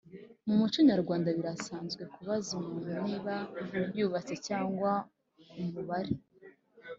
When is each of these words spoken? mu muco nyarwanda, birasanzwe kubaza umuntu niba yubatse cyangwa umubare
mu 0.45 0.53
muco 0.59 0.79
nyarwanda, 0.89 1.27
birasanzwe 1.37 2.03
kubaza 2.13 2.49
umuntu 2.59 2.91
niba 3.05 3.35
yubatse 3.97 4.33
cyangwa 4.47 4.91
umubare 5.61 6.13